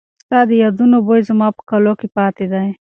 ستا 0.23 0.39
د 0.49 0.51
یادونو 0.63 0.97
بوی 1.05 1.21
زما 1.29 1.47
په 1.57 1.61
کالو 1.69 1.93
کې 1.99 2.07
پاتې 2.17 2.45
دی. 2.53 2.67